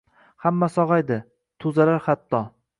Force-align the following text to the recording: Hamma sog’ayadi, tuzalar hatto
Hamma 0.45 0.69
sog’ayadi, 0.77 1.19
tuzalar 1.65 2.05
hatto 2.09 2.45